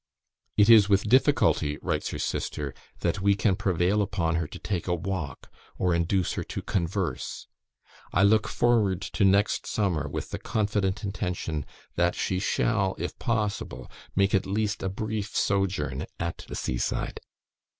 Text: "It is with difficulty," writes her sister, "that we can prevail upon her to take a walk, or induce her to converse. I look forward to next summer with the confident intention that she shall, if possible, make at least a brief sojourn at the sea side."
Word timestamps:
"It 0.57 0.67
is 0.67 0.89
with 0.89 1.07
difficulty," 1.07 1.77
writes 1.83 2.09
her 2.09 2.17
sister, 2.17 2.73
"that 3.01 3.21
we 3.21 3.35
can 3.35 3.55
prevail 3.55 4.01
upon 4.01 4.33
her 4.37 4.47
to 4.47 4.57
take 4.57 4.87
a 4.87 4.95
walk, 4.95 5.51
or 5.77 5.93
induce 5.93 6.33
her 6.33 6.43
to 6.43 6.63
converse. 6.63 7.45
I 8.11 8.23
look 8.23 8.47
forward 8.47 9.03
to 9.03 9.23
next 9.23 9.67
summer 9.67 10.09
with 10.09 10.31
the 10.31 10.39
confident 10.39 11.03
intention 11.03 11.67
that 11.97 12.15
she 12.15 12.39
shall, 12.39 12.95
if 12.97 13.19
possible, 13.19 13.91
make 14.15 14.33
at 14.33 14.47
least 14.47 14.81
a 14.81 14.89
brief 14.89 15.35
sojourn 15.35 16.07
at 16.19 16.45
the 16.47 16.55
sea 16.55 16.79
side." 16.79 17.19